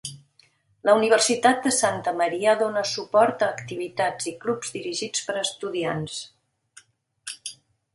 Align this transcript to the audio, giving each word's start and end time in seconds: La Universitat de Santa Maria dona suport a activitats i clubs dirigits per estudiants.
La 0.87 0.95
Universitat 0.99 1.61
de 1.67 1.73
Santa 1.81 2.15
Maria 2.23 2.57
dona 2.63 2.85
suport 2.95 3.45
a 3.49 3.53
activitats 3.59 4.33
i 4.35 4.37
clubs 4.47 4.77
dirigits 4.81 5.29
per 5.31 5.41
estudiants. 5.47 6.21